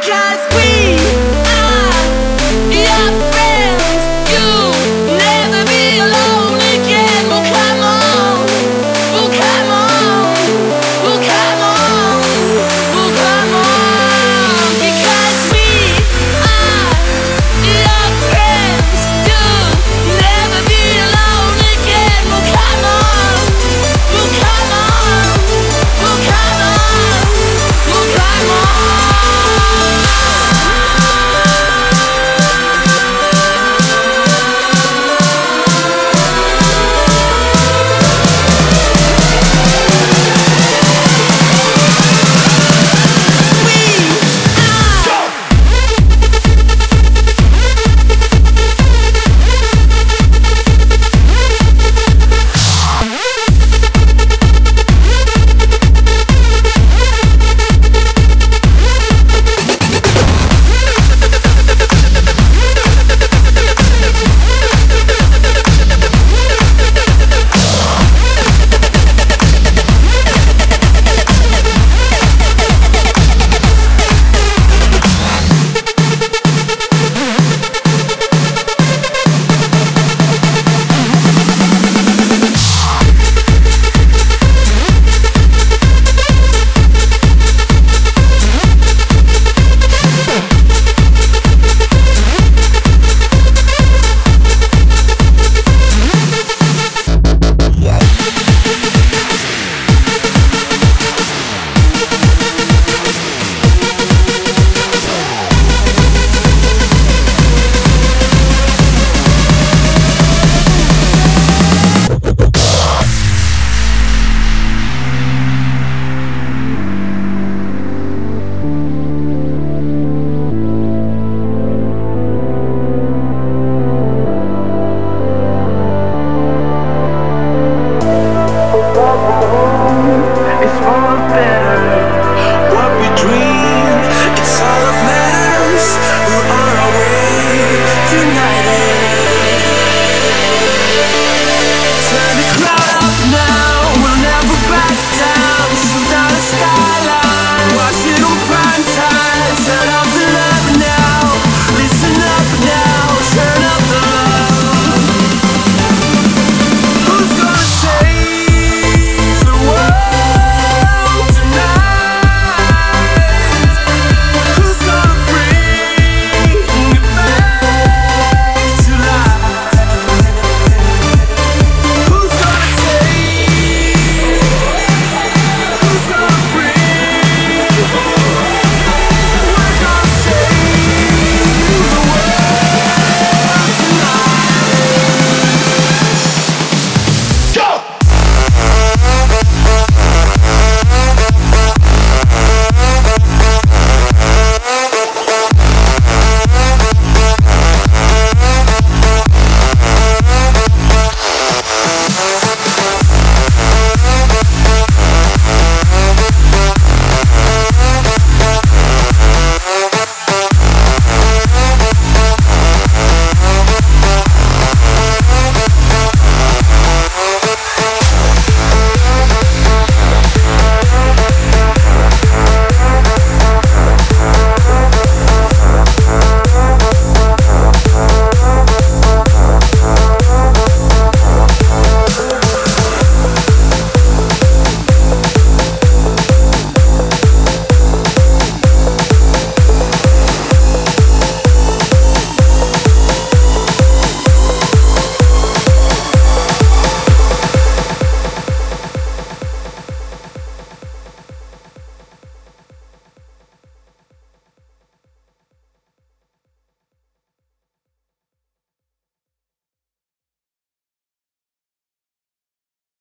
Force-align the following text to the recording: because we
because 0.00 0.40
we 0.54 0.75